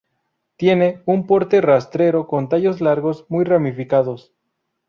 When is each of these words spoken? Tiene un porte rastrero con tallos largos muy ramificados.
Tiene 0.57 1.03
un 1.05 1.27
porte 1.27 1.61
rastrero 1.61 2.25
con 2.25 2.49
tallos 2.49 2.81
largos 2.81 3.27
muy 3.29 3.43
ramificados. 3.43 4.33